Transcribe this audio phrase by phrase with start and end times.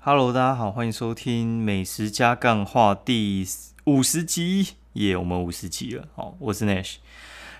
[0.00, 3.44] Hello，大家好，欢迎收听《美食加干话》第
[3.84, 6.06] 五十集，耶，我们五十集了。
[6.14, 6.96] 好，我是 Nash，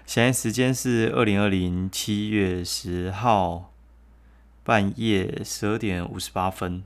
[0.07, 3.73] 现在时间是二零二零七月十号
[4.63, 6.85] 半夜十二点五十八分。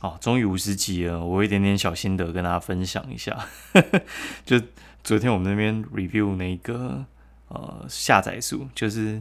[0.00, 3.48] 哦，终于五十集了，我有一点点小心得跟大家分享一下。
[4.46, 4.58] 就
[5.02, 7.04] 昨天我们那边 review 那个
[7.48, 9.20] 呃下载数，就是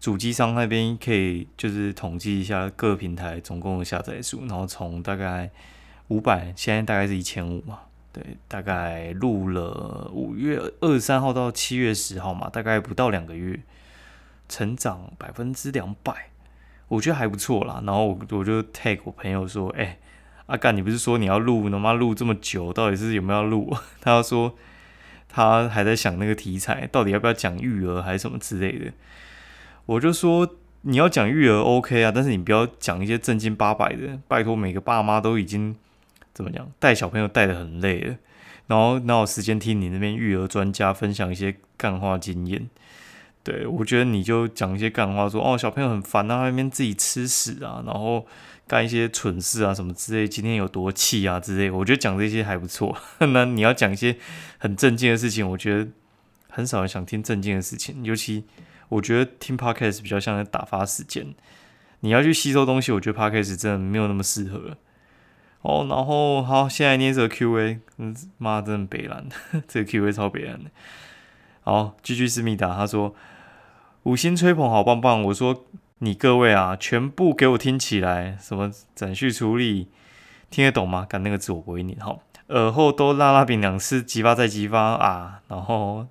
[0.00, 5.50] 主机商那边可以就是统计一下各平台总共的下载数，然后从大概
[6.08, 7.80] 五百，现在大概是一千五嘛，
[8.10, 13.60] 对，大概录了五月二十三号到七月十号嘛，大概不到两个月，
[14.48, 16.30] 成长百分之两百。
[16.88, 19.98] 我觉得还不错啦，然后我我就 tag 我朋友说，哎，
[20.46, 23.76] 阿干，你不是说你要录，他妈录这么久，到底是有没有录？
[24.00, 24.56] 他说
[25.28, 28.90] 他还在想那个题材，到底要不要讲育儿还是什么之类的。
[29.90, 30.48] 我就说
[30.82, 35.74] 你要讲育儿 OK 啊，但是你不要讲一些正经八百的，拜托每个爸妈都已经
[36.32, 38.16] 怎么讲，带小朋友带的很累了，
[38.68, 42.70] 然后哪有时间听你那边育儿专家分享一些干话经验？
[43.42, 48.24] 对，我觉得你就讲一些干话，说哦，小朋友很烦啊，那边自己吃屎啊，然后
[48.68, 51.68] 干一些蠢事啊，什么之类，今天有多气啊之类。
[51.68, 52.96] 我觉得讲这些还不错。
[53.18, 54.16] 那你要讲一些
[54.58, 55.90] 很正经的事情，我觉得
[56.48, 58.04] 很少人想听正经的事情。
[58.04, 58.44] 尤其
[58.90, 61.34] 我觉得听 podcast 比较像在打发时间。
[62.00, 64.76] 你要去吸收东西，我觉得 podcast 真的没有那么适合。
[65.62, 69.26] 哦，然后好，现在捏着 Q&A，嗯，妈，真的北蓝，
[69.66, 70.70] 这个 Q&A 超北蓝的。
[71.62, 73.14] 好，居居思密达他说。
[74.04, 75.22] 五星吹捧好棒棒！
[75.24, 75.66] 我说
[75.98, 78.38] 你各位啊，全部给我听起来！
[78.40, 79.88] 什么展序处理
[80.48, 81.04] 听得懂吗？
[81.06, 82.00] 干那个字我不会念。
[82.00, 85.42] 好，耳后都拉拉饼两次，激发再激发啊！
[85.48, 86.06] 然后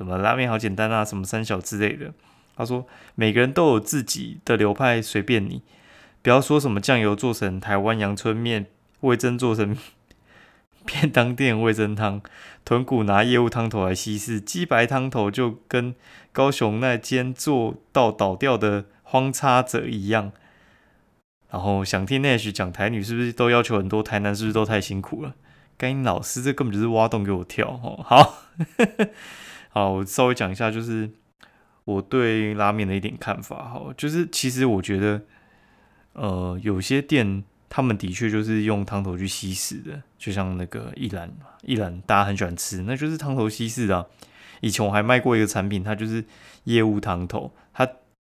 [0.00, 2.10] 什么拉面好简单啊，什么三小之类的。
[2.56, 5.60] 他说每个人都有自己的流派，随便你。
[6.22, 8.64] 不要说什么酱油做成台湾阳春面，
[9.00, 9.76] 味增做成。
[10.86, 12.22] 便当店味增汤，
[12.64, 15.94] 豚骨拿业务汤头来稀释，鸡白汤头就跟
[16.32, 20.32] 高雄那间做到倒掉的荒差者一样。
[21.50, 24.02] 然后想听 Nash 讲台女是不是都要求很多？
[24.02, 25.34] 台南是不是都太辛苦了？
[25.76, 28.02] 该老师这根本就是挖洞给我跳哦。
[28.04, 28.44] 好，
[29.70, 31.10] 好，我稍微讲一下，就是
[31.84, 33.68] 我对拉面的一点看法。
[33.68, 35.22] 好，就是其实我觉得，
[36.12, 37.42] 呃，有些店。
[37.72, 41.32] 他们的确就是用汤头去稀释的，就像那个一兰，
[41.62, 44.10] 一兰大家很喜欢吃，那就是汤头稀释的。
[44.60, 46.24] 以前我还卖过一个产品，它就是
[46.64, 47.88] 业务汤头，它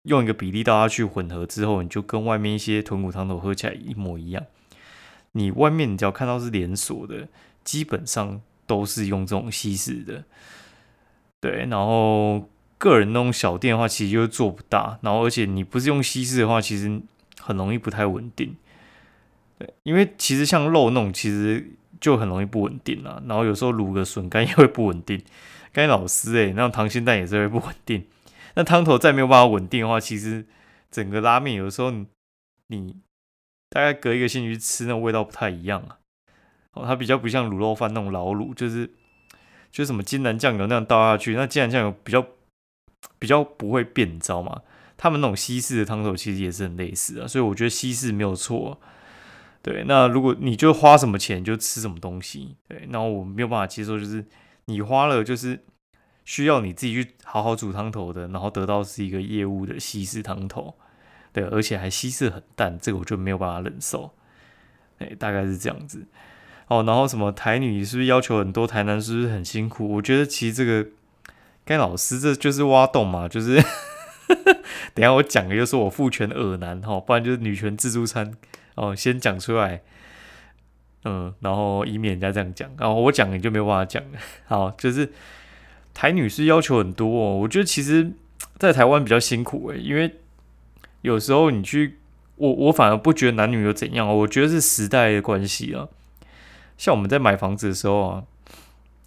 [0.04, 4.42] 用一个比例倒下去混合之后，你就跟外面一些豚骨汤头喝起来一模一样。
[5.34, 7.28] 你外面你只要看到是连锁的，
[7.66, 10.24] 基本上都是用这种稀释的。
[11.42, 14.98] 对，然后个人那种小店的话，其实就做不大。
[15.02, 17.02] 然后而且你不是用稀释的话，其实
[17.40, 18.56] 很容易不太稳定。
[19.58, 23.24] 对，因为其实像肉那种，其实就很容易不稳定了。
[23.28, 25.22] 然后有时候卤个笋干也会不稳定。
[25.72, 28.06] 该老师诶，那溏心蛋也是会不稳定。
[28.56, 30.46] 那汤头再没有办法稳定的话，其实
[30.90, 31.92] 整个拉面有时候
[32.68, 32.96] 你
[33.70, 36.00] 大概隔一个星期吃，那味道不太一样啊。
[36.74, 38.90] 哦，它比较不像卤肉饭那种老卤，就是
[39.76, 42.26] 就什么金兰酱油那样倒下去，那金兰酱油比较
[43.20, 44.62] 比较不会变，你知道吗？
[44.96, 48.80] 他们那种西式的汤头其实也是很类似啊，所以我觉得西式没有错。
[49.62, 54.24] 对，那如果你就花什么钱就吃什么东西，对，那我没有办法接受，就是
[54.68, 55.66] 你花了就是
[56.24, 60.76] 需要你自己去好好煮汤头的，然后得到是一个业务的西式汤头，
[61.34, 64.16] 对，而且还西式很淡，这个我就没有办法忍受，
[65.00, 66.08] 哎，大概是这样子。
[66.68, 68.66] 哦，然后什么台女是不是要求很多？
[68.66, 69.96] 台南是不是很辛苦？
[69.96, 70.90] 我觉得其实这个
[71.64, 73.64] 该老师这就是挖洞嘛，就是
[74.94, 78.34] 等下我讲的就是我父权耳男哈，不然就是女权自助餐。
[78.76, 79.82] 哦，先讲出来，
[81.06, 84.20] 嗯，然后以免人家这样讲，然后我讲你就没有办法讲了。
[84.48, 85.14] 好，就是
[85.94, 88.12] 台女士要求很多，哦，我觉得其实，
[88.60, 90.16] 在台湾比较辛苦诶，因为
[91.04, 92.00] 有时候你去，
[92.36, 95.88] 我我反而不觉得男女有怎样，我觉得是时代的关系啊。
[96.78, 98.24] 像我们在买房子的时候啊，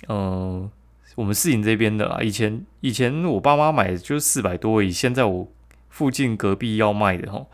[0.09, 0.71] 嗯，
[1.17, 5.49] 我们市营这边的啦，以前以前我爸妈买的就四百多，以现在我
[5.89, 7.47] 附近隔壁要卖的哈。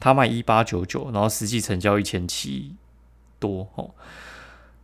[0.00, 2.74] 他卖一八九九，然后实际成交一千七
[3.38, 3.94] 多哦，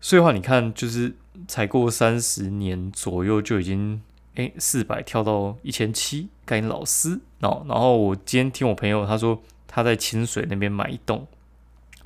[0.00, 1.14] 所以话你看，就是
[1.46, 4.00] 才过三十年左右就已经
[4.37, 7.67] 诶四百跳到一千七，该老师哦。
[7.69, 11.26] 然后我今天听我朋友他说他在清水那边买一栋，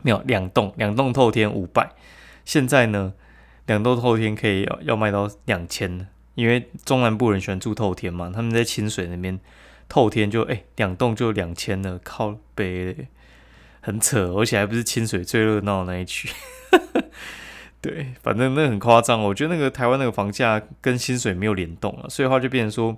[0.02, 1.92] 没有两栋，两栋透天五百，
[2.44, 3.14] 现在呢
[3.66, 9.38] 两栋透天可以要要卖到两千因为中南部人喜欢住透天嘛，他们在清水那边。
[9.86, 13.06] 透天就哎，两栋就两千了，靠北，
[13.82, 16.30] 很扯，而且还不是清水最热闹的那一区。
[17.82, 19.22] 对，反正那很夸张。
[19.22, 22.96] 我觉得那个台湾那个房价跟薪水没有联动了，所以话就变成说，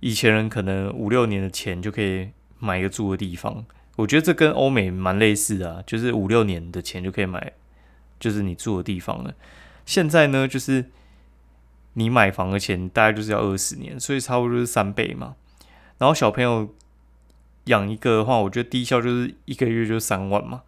[0.00, 3.64] 以前人可能五六年的钱就可以买一个住的地方。
[3.94, 7.52] 我觉得这跟欧美蛮类似的，啊就是五六年的钱就可以买，
[8.18, 9.34] 就是你住的地方了。
[9.84, 10.86] 现在呢，就是
[11.94, 15.36] 你买房的钱大概就是要二十年，所以差不多就是三倍嘛。
[15.98, 16.74] 然后小朋友
[17.64, 20.62] 养一个的话，我觉得低消就是一个月就三万嘛。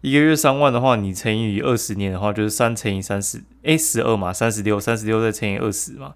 [0.00, 6.14] 一个月三万的话，你乘以二十年的话，就是三乘以三十，哎，十二嘛，三十六，三十六再乘以二十嘛，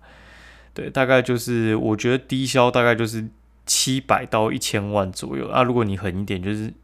[0.74, 3.28] 对，大概就是我觉得低消大概就是
[3.64, 5.62] 七百到一千万左右啊。
[5.62, 6.74] 如果你狠一点，就是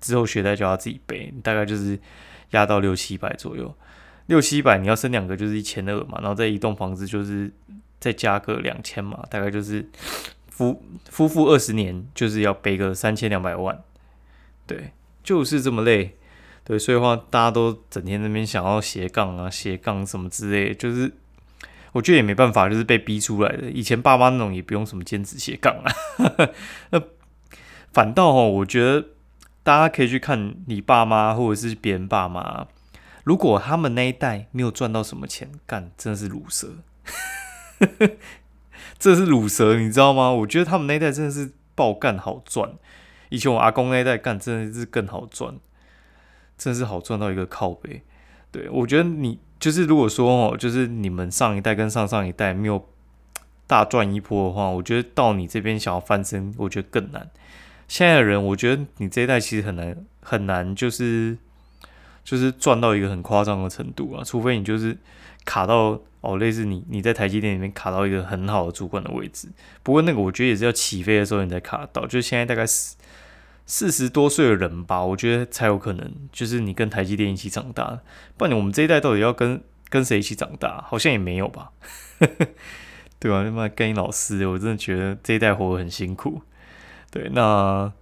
[0.00, 1.98] 之后学贷就要自己背，大概就是
[2.52, 3.76] 压到六七百左右，
[4.26, 7.52] 六七百你要生两个就是一千二嘛，然后再一栋房子就是
[8.00, 9.86] 再加个两千嘛，大概就是
[10.48, 13.78] 夫夫妇二十年就是要背个三千两百万，
[14.66, 16.16] 对，就是这么累。
[16.64, 21.10] 对，所以话大家都整天那边想要斜杠啊，斜杠什么之类，就是
[21.90, 23.68] 我觉得也没办法，就是被逼出来的。
[23.68, 25.90] 以前爸妈那种也不用什么兼职斜杠啊，
[26.90, 27.02] 那
[27.92, 29.04] 反倒哦，我觉得
[29.62, 32.66] 大家可以去看你爸妈或者是别人爸妈，
[33.24, 36.68] 如果他们那一代没有赚到什么钱，干真的是卤蛇，
[38.98, 40.30] 这是卤蛇，你知道吗？
[40.30, 42.72] 我觉得他们那一代真的是爆干好赚，
[43.28, 45.56] 以前我阿公那一代干真的是更好赚。
[46.58, 48.02] 真是好赚到一个靠背，
[48.52, 52.88] 对我觉得你就是如果说哦，就是你们上一代跟上上一代没有
[53.66, 57.28] 大赚一波的话，我觉得到你这边想要翻身，我觉得更难。
[57.92, 61.36] 现在的人，我觉得你这一代其实很难很难，就是
[62.24, 64.96] 就是赚到一个很夸张的程度啊，除非你就是
[65.44, 69.46] 卡到哦，类似你你在台积电里面卡到一个很好的主管的位置。
[69.82, 72.96] 不过那个我觉得也是要起飞的时候你才卡到，就是现在大概四。
[73.64, 78.00] 四十多岁的人吧，我觉得才有可能，就是你跟台积电一起长大。
[78.36, 80.82] 不然你我们这一代到底要跟跟谁一起长大？
[80.88, 81.70] 好像也没有吧，
[83.20, 83.44] 对吧？
[83.44, 86.42] 他妈跟你老师，我真的觉得这一代活得很辛苦。
[87.12, 87.92] 对，那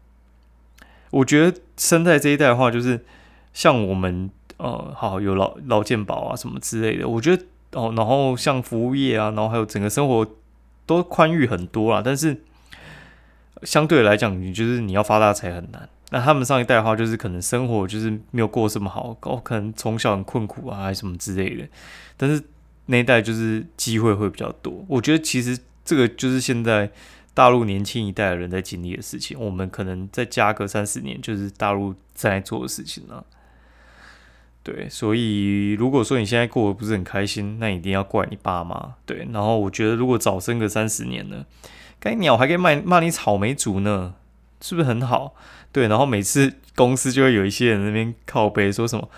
[1.10, 3.04] 我觉得生在这一代的话，就是
[3.52, 7.06] 像我们呃，好有劳劳健保啊什么之类的。
[7.06, 7.42] 我觉得
[7.72, 10.26] 哦，然后像服务业啊，然后还有整个生活
[10.86, 12.00] 都宽裕很多啦。
[12.02, 12.40] 但是。
[13.62, 15.86] 相对来讲，你就是你要发大财很难。
[16.12, 21.68] 那他们上一代的话，就是可能生活就是没有过这么好，哦，可能从小很困苦啊，还是什么之类的。
[22.16, 22.42] 但是
[22.86, 24.82] 那一代就是机会会比较多。
[24.88, 26.90] 我觉得其实这个就是现在
[27.34, 29.38] 大陆年轻一代的人在经历的事情。
[29.38, 33.24] 我们可能再加个三十年，就是大陆在做的事情了。
[34.62, 38.94] 对，所以如果说你现在过得不是很开心，那一定要怪你爸妈。
[39.06, 41.46] 对，然后我觉得如果早生个三十年呢？
[41.98, 44.14] 该鸟还可以骂骂你草莓族呢，
[44.60, 45.34] 是不是很好？
[45.70, 49.08] 对，然后每次公司就会有一些人那边靠背说什么，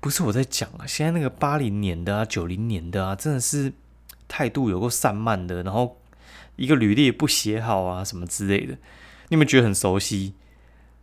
[0.00, 3.72] 不是我在讲啊，现在那个八零年的啊、九零年的啊，真的是
[4.28, 5.99] 态度有够散漫的，然后
[6.60, 8.76] 一个履历不写好啊，什么之类的，
[9.30, 10.34] 你们觉得很熟悉？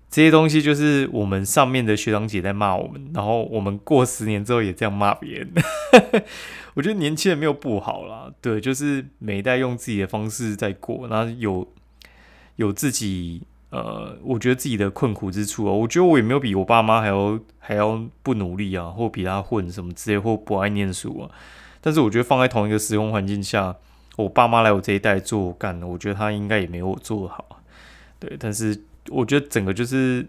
[0.09, 5.51] 这些东西就是我们上面的学长姐在骂我们，然后我们过十年之后也这样骂别人。
[6.75, 11.67] 我觉得年轻人没有不好啦，对，就是每一代用自己的方式在过，然后有
[12.57, 15.71] 有自己呃，我觉得自己的困苦之处啊。
[15.71, 21.31] 我觉得我也没有比我爸妈还要还要不努力啊，或比他混什么之类，或不爱念书啊。
[21.81, 23.75] 但是我觉得放在同一个时空环境下，
[24.17, 27.61] 我爸妈来我这一代做干，我觉得他应该也没有我做的好。
[28.19, 28.83] 对，但是。
[29.09, 30.27] 我觉得整个就是，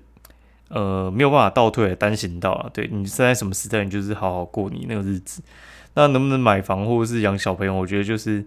[0.68, 2.70] 呃，没有办法倒退，单行道啊。
[2.72, 5.42] 对你生在什么时代，你就是好好过你那个日子。
[5.94, 7.74] 那能不能买房或者是养小朋友？
[7.74, 8.46] 我觉得就是，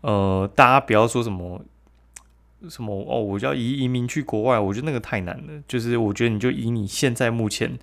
[0.00, 1.62] 呃，大家不要说什么
[2.68, 5.62] 什么哦，我要移移民去国外，我觉得那个太难了。
[5.68, 7.78] 就是我觉得你就以你现在目前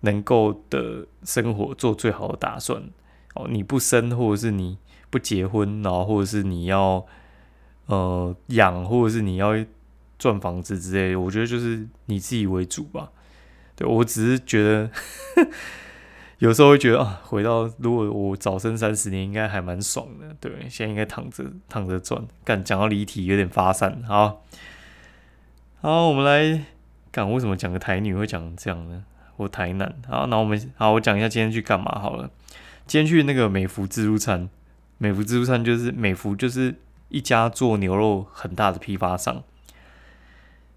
[0.00, 2.82] 能够的生活做最好的打算
[3.34, 3.46] 哦。
[3.48, 4.78] 你不生，或者是你
[5.10, 7.06] 不结婚，然后或者是你要
[7.86, 9.54] 呃养，或者是你要。
[10.16, 13.10] 赚房子之类的，我觉得就是你自己为主吧。
[13.74, 14.90] 对我只是觉得，
[16.38, 20.34] 有时候会觉得啊，回到如果我早生三十年，应该还蛮爽的。
[20.40, 22.24] 对，现在应该躺着躺着赚。
[22.44, 24.44] 干讲到离题有点发散，好，
[25.82, 26.64] 好，我们来
[27.12, 29.04] 讲为什么讲个台女会讲这样呢？
[29.36, 32.30] 我台南，好，那我们好，我讲一下今天去干嘛好了。
[32.86, 34.48] 今天去那个美孚自助餐，
[34.98, 36.74] 美孚自助餐就是美孚就是
[37.08, 39.42] 一家做牛肉很大的批发商。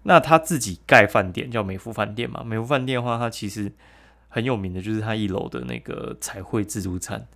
[0.04, 2.42] 那他自己盖饭店叫美孚饭店嘛？
[2.42, 3.70] 美孚饭店的话，它其实
[4.28, 7.26] 很有名的，就是它一楼的那个彩绘自助餐。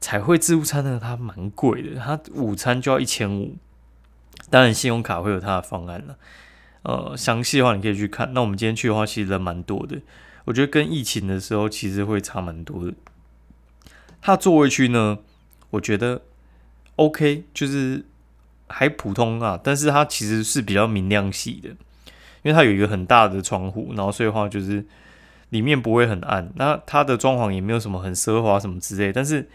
[0.00, 3.56] 彩绘自助餐呢，它蛮贵的，它午餐就要一千五。
[4.48, 6.16] 当然，信用卡会有它的方案了。
[6.82, 8.32] 呃详细的话，你可以去看。
[8.32, 10.00] 那我们今天去的话，其实人蛮多的，
[10.46, 12.94] 我觉得跟疫情的时候其实会差蛮多的。
[14.24, 15.18] 它座位区呢，
[15.68, 16.22] 我觉得
[16.96, 18.06] OK，就是
[18.68, 24.82] 还普通啊，但是它其实是比较明亮系的，因为它有一个很大的窗户，然后所以话就是
[25.50, 26.50] 里面不会很暗。
[26.56, 29.46] 那它的装潢也没有什么很奢华什么之类，但是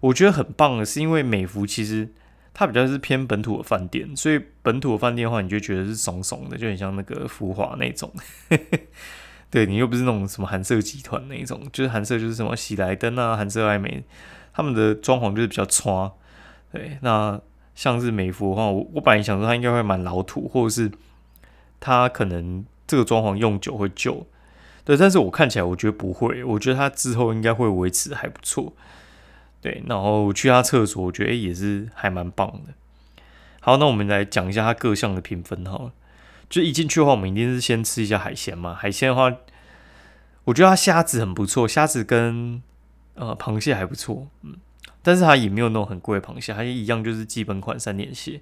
[0.00, 2.10] 我觉得很棒的是，因为美孚其实。
[2.54, 8.12] 它比较是偏本土的饭店，所以本土的饭店的话，你就觉得是怂怂的，就很像那个浮华那种。
[9.50, 14.04] 对你又不是那种什么韩舍集团那一种，就是韩舍就是什么喜来登啊、韩舍爱美，
[14.52, 16.12] 他们的装潢就是比较差。
[16.70, 17.40] 对，那
[17.74, 20.90] 像是美孚的话，我我本来想说它应该会蛮老土，或者是
[21.80, 24.26] 它可能这个装潢用久会旧。
[24.84, 28.74] 对，但是我看起来我觉得不会，我觉得它之后应该会维持还不错。
[29.60, 32.74] 对，然后去他厕所，我觉得也是还蛮棒的。
[33.60, 35.92] 好，那我们来讲一下它各项的评分好了。
[36.48, 38.74] 就一进去的话，我们一定是先吃一下海鲜嘛。
[38.74, 39.32] 海鲜的话，
[40.44, 42.62] 我觉得它虾子很不错，虾子跟
[43.14, 44.56] 呃螃蟹还不错，嗯，
[45.02, 48.40] 但是它也没有那种很贵的螃蟹，它一样就是基本款三点蟹。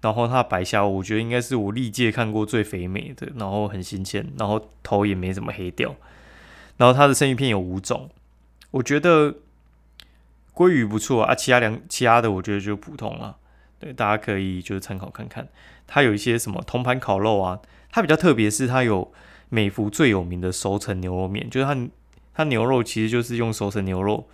[0.00, 5.94] 然后它白虾，我觉得应该是我历届看过最肥美的，然后很新鲜，然后头也没怎么黑掉。
[6.76, 8.10] 然后它的生鱼片有五种，
[8.70, 9.36] 我觉得。
[10.56, 13.36] 鲑鱼不错啊，其他两其他的我觉得就普通了。
[13.78, 15.48] 对，大家可以就是参考看看。
[15.86, 19.12] 它有一些什么铜盘烤肉啊，它比较特别是它有
[19.48, 21.88] 美孚最有名的熟成牛肉面，就是它
[22.34, 24.28] 它牛肉其实就是用熟成牛肉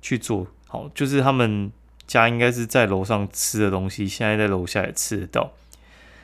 [0.00, 1.72] 去做好，就是他们
[2.06, 5.52] 家应该是在楼上吃的东西，现在在楼下也吃得到。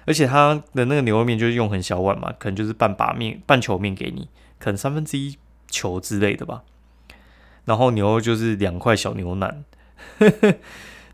[0.07, 5.37] 而且它的那个牛肉面就是用很小碗嘛，可能就是半把面、半球面给你，可能三分之一
[5.69, 6.63] 球之类的吧。
[7.65, 9.65] 然后牛肉就是两块小牛腩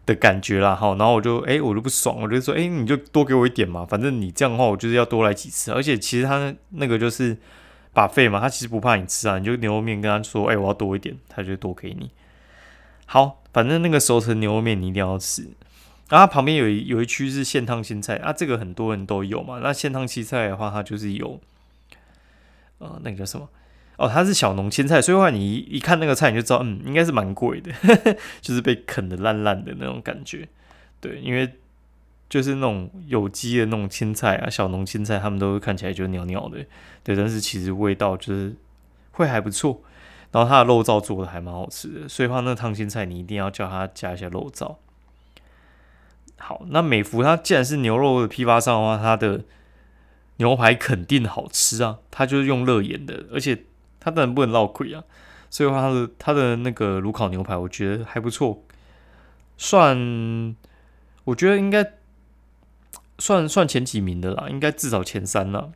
[0.06, 5.72] 的感觉啦，哈，然后我就哎，我就不爽，我就说，哎，你就多给我一点嘛，反正你这样的话，我就是要多来几次。
[5.72, 7.36] 而且其实他那个就是
[7.92, 12.10] 把费嘛，他其实不怕你吃啊，你就牛肉面跟他说，哎，我要多一点，他就多给你。
[13.06, 15.48] 好，反正那个熟成牛肉面你一定要吃。
[16.08, 19.58] 然后旁边有一有一区是现烫青菜啊，这个很多人都有嘛。
[19.60, 21.40] 那现烫青菜的话，它就是有，
[22.78, 23.48] 呃，那个叫什么？
[23.98, 27.72] 哦，它是小农青菜，所以话你一一看那个菜你就知道，嗯，应该是蛮贵的，
[28.42, 30.46] 就是被啃的烂烂的那种感觉。
[31.00, 31.50] 对，因为
[32.28, 36.66] 就是那种有机的那种青菜啊，小农青菜，他们都看起来就袅袅的，
[37.02, 38.54] 对，但是其实味道就是
[39.12, 39.80] 会还不错。
[40.30, 44.76] 然后它的肉燥做的还蛮好吃的，所以话那烫青菜你一定要叫他加一下肉燥。
[46.36, 49.44] 好，那美孚它既然是牛肉的批发商的话，它的
[50.36, 53.64] 牛排肯定好吃啊，它就是用热盐的，而且。
[54.06, 55.02] 它当然不能落亏啊，
[55.50, 58.62] 所以话它的它的那个炉烤牛排，我觉得还不错，
[59.56, 60.54] 算
[61.24, 61.84] 我觉得应该
[63.18, 65.72] 算算前几名的啦，应该至少前三了。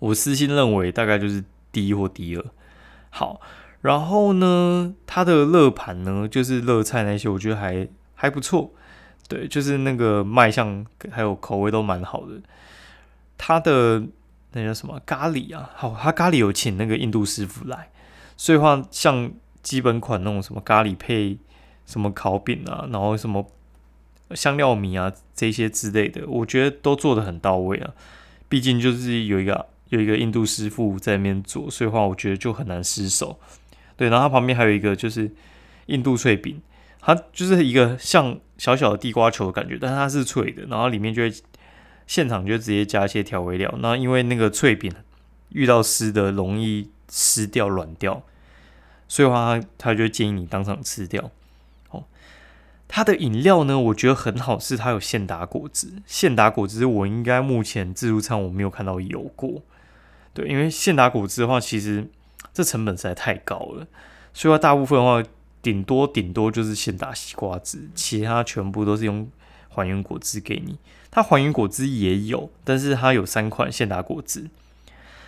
[0.00, 2.44] 我私心认为大概就是第一或第二。
[3.10, 3.40] 好，
[3.80, 8.72] 然后呢，它的热盘呢，就是热菜那些，我觉得还还不错。
[9.28, 12.40] 对，就是那个卖相还有口味都蛮好的。
[13.38, 14.02] 它的。
[14.52, 15.70] 那叫什么咖喱啊？
[15.76, 17.88] 好，他咖喱有请那个印度师傅来，
[18.36, 19.30] 所以话像
[19.62, 21.38] 基本款那种什么咖喱配
[21.86, 23.46] 什么烤饼啊，然后什么
[24.32, 27.92] 香料米啊这些之类的，我觉得都做的很到位啊。
[28.48, 33.38] 毕竟就是有一个有一个印度师傅在那边做，所以话我觉得就很难失手。
[33.96, 35.30] 对，然后它旁边还有一个就是
[35.86, 36.60] 印度脆饼，
[37.00, 41.32] 它就是一个像小小的地瓜球的感觉，但是它是脆的，然后里面就会。
[42.10, 44.92] 现场就直接加一些调味料，那因为那个脆饼
[45.50, 48.24] 遇到湿的容易湿掉软掉，
[49.06, 51.30] 所以话他他就建议你当场吃掉。
[51.90, 52.02] 哦，
[52.88, 56.02] 它的饮料呢，我觉得很好，是它有现打果汁。
[56.04, 59.62] 现打果汁我应该目前自助餐我没有看到有过。
[60.34, 62.10] 对，因为现打果汁的话，其实
[62.52, 63.86] 这成本实在太高了，
[64.34, 65.22] 所以话大部分的话，
[65.62, 69.30] 顶多顶多就是现打西瓜汁，其他全部都是用
[69.68, 70.76] 还原果汁给你。
[71.10, 74.48] 它还原果汁也有，但是它有三款现打果汁。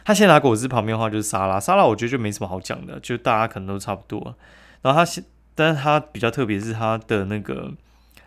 [0.05, 4.35] 它现打果汁旁边的话就是沙拉，沙拉我觉得就没什么好讲的，就大家可能都差不多。
[4.83, 5.25] 然后它现，
[5.55, 7.73] 但是它比较特别是它的那个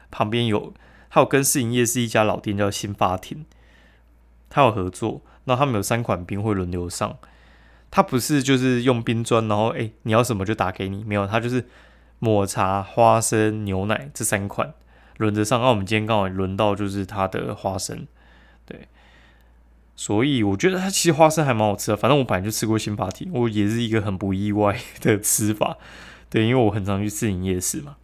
[0.10, 0.74] 旁边有，
[1.10, 3.46] 还有跟试营业是一家老店叫新发亭，
[4.50, 5.22] 它有合作。
[5.48, 7.18] 那他们有三款冰会轮流上，
[7.92, 11.66] 它不是就是用冰砖，然后哎你要什么就打给你，没有，它就是
[12.20, 14.74] 抹茶、花生、牛奶这三款。
[15.18, 18.06] 轮着上，那我们今天刚好轮到就是它的花生，
[18.66, 18.88] 对，
[19.96, 21.98] 所以我觉得它其实花生还蛮好吃的。
[21.98, 25.78] 反正我本来就吃过新发体，我也是一个很不意外的吃法，
[26.30, 27.96] 对，因为我很常去四营夜市嘛。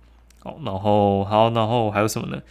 [0.43, 2.41] 好，然后好，然后还有什么呢？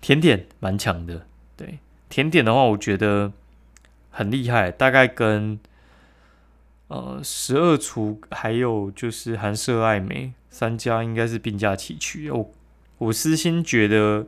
[0.00, 1.26] 甜点蛮强的，
[1.56, 1.78] 对，
[2.08, 3.32] 甜点的话，我觉得
[4.10, 5.58] 很厉害，大概跟
[6.88, 12.30] 呃十二厨还有就是韩舍爱美三家应该是并驾齐驱。
[12.30, 12.50] 我
[13.02, 14.26] 我私心觉得，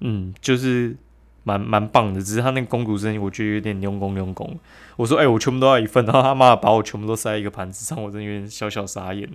[0.00, 0.96] 嗯，就是
[1.42, 4.58] 蛮蛮棒的，只是他那个公主声音，我觉得有点用功用功。
[4.96, 9.28] 我说，哎，我全部都要一份，然后他妈把我全部都塞一个盘子上，我真的有点小小傻眼。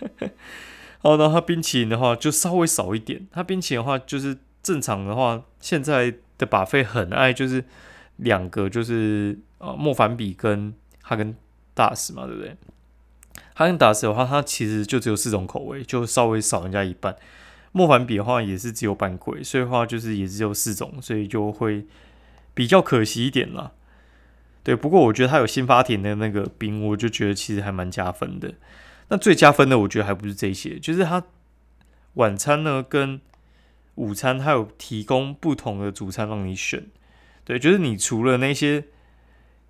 [0.98, 7.64] 好，然后它冰淇淋的话就稍微少一点，它冰淇淋的话就是正常的话，现在的把费很爱就是
[8.16, 11.36] 两个就是呃莫凡比跟哈根
[11.74, 12.56] 达斯嘛，对不对？
[13.54, 17.14] 哈根达斯的话，它其实就只有四种口味，就稍微少人家一半。
[17.76, 21.84] 莫凡比的话也是只有半贵，所以话就是也只有四种，所以就会
[22.54, 23.72] 比较可惜一点啦。
[24.62, 28.54] 对，不过我觉得它有新发田的那个冰，我就觉得其实还蛮加分的。
[29.08, 31.24] 那最加分的，我觉得还不是这些，就是它
[32.14, 33.20] 晚餐呢跟
[33.96, 36.86] 午餐，它有提供不同的主餐让你选。
[37.44, 38.84] 对，就是你除了那些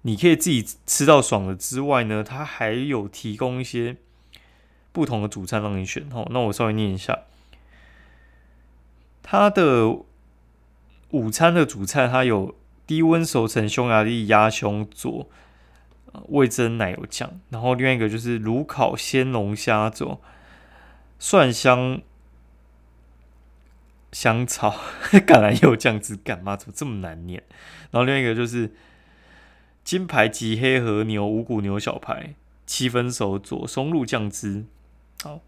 [0.02, 3.96] 你可以自己吃到爽的之外呢，它还有提供一些
[4.92, 6.06] 不同的主餐让你选。
[6.12, 7.20] 哦，那我稍微念一下，
[9.24, 9.88] 它的
[11.10, 12.54] 午餐的主菜，它有
[12.86, 15.28] 低温熟成匈牙利鸭胸佐。
[16.28, 20.20] 味增奶油酱，然后另外一个就是炉烤鲜龙虾做
[21.18, 22.00] 蒜香
[24.12, 24.70] 香草
[25.10, 27.42] 橄榄油酱汁，干嘛怎么这么难念？
[27.90, 28.72] 然后另外一个就是
[29.82, 34.66] 金牌吉黑和牛五谷牛小排七分熟做松露酱汁，
[35.20, 35.40] 好，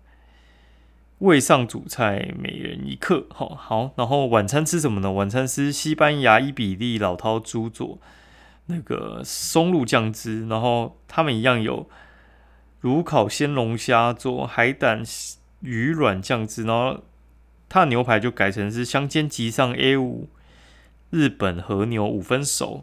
[1.19, 5.11] 未上主菜每人一克，好好，然后晚餐吃什么呢？
[5.11, 7.99] 晚餐吃西班牙伊比利老饕猪做。
[8.67, 11.89] 那个松露酱汁，然后他们一样有
[12.81, 15.05] 炉烤鲜龙虾做海胆
[15.61, 17.05] 鱼软酱汁，然后
[17.69, 20.29] 它的牛排就改成是香煎吉上 A 五
[21.11, 22.83] 日本和牛五分熟，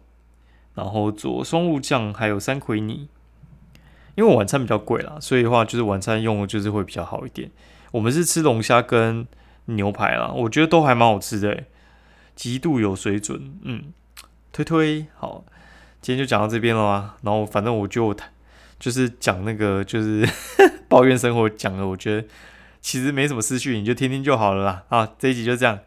[0.73, 3.09] 然后做松露酱还有三葵泥。
[4.15, 7.51] 因为晚餐比较贵啦，所以的话就是晚餐用的就是会比较好一点。
[7.93, 9.27] 我们是吃龙虾跟
[9.65, 11.65] 牛排啦，我觉得都还蛮好吃的，
[12.35, 13.93] 极度有水准，嗯，
[14.51, 15.45] 推推好。
[16.01, 17.15] 今天就讲到这边了啊？
[17.21, 18.13] 然后反正我就
[18.79, 20.27] 就是讲那个就是
[20.89, 22.27] 抱怨生活讲的，我觉得
[22.81, 24.83] 其实没什么思绪，你就听听就好了啦。
[24.89, 25.79] 啊，这一集就这样，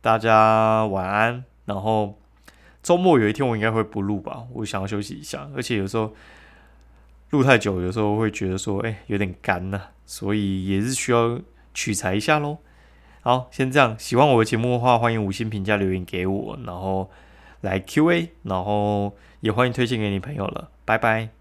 [0.00, 1.44] 大家晚安。
[1.64, 2.16] 然后
[2.80, 6.14] 周末有一天我应该会不录吧，我想要休息一下，而且有时候
[7.30, 11.40] 录太久，有时候会觉得说哎有点干呐，所以也是需要
[11.72, 12.58] 取材一下喽。
[13.22, 17.10] 好，先这样，喜欢我的节目的话，欢迎五星评价留言给我，然后
[17.62, 19.16] 来 Q A，然后。
[19.40, 21.39] 也欢迎推荐给你朋友了，拜拜。